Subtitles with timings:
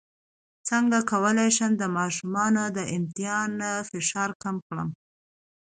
[0.69, 3.53] څنګه کولی شم د ماشومانو د امتحان
[3.89, 4.89] فشار کم کړم